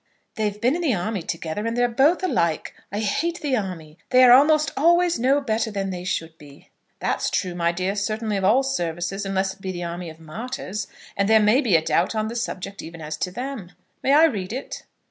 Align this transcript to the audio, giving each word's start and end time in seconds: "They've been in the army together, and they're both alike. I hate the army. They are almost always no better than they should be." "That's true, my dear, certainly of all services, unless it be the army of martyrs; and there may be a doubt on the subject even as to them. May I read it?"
"They've 0.33 0.59
been 0.59 0.73
in 0.75 0.81
the 0.81 0.95
army 0.95 1.21
together, 1.21 1.67
and 1.67 1.77
they're 1.77 1.87
both 1.87 2.23
alike. 2.23 2.73
I 2.91 3.01
hate 3.01 3.39
the 3.41 3.55
army. 3.55 3.99
They 4.09 4.23
are 4.23 4.31
almost 4.31 4.71
always 4.75 5.19
no 5.19 5.39
better 5.41 5.69
than 5.69 5.91
they 5.91 6.05
should 6.05 6.39
be." 6.39 6.71
"That's 6.97 7.29
true, 7.29 7.53
my 7.53 7.71
dear, 7.71 7.95
certainly 7.95 8.35
of 8.37 8.43
all 8.43 8.63
services, 8.63 9.27
unless 9.27 9.53
it 9.53 9.61
be 9.61 9.71
the 9.71 9.83
army 9.83 10.09
of 10.09 10.19
martyrs; 10.19 10.87
and 11.15 11.29
there 11.29 11.39
may 11.39 11.61
be 11.61 11.75
a 11.75 11.85
doubt 11.85 12.15
on 12.15 12.29
the 12.29 12.35
subject 12.35 12.81
even 12.81 12.99
as 12.99 13.15
to 13.17 13.29
them. 13.29 13.73
May 14.01 14.13
I 14.13 14.23
read 14.25 14.51
it?" 14.51 14.85